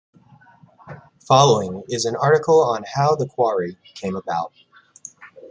Following 1.27 1.83
is 1.87 2.05
an 2.05 2.15
article 2.15 2.59
on 2.59 2.81
how 2.95 3.15
the 3.15 3.27
quarry 3.27 3.77
came 3.93 4.15
about. 4.15 4.51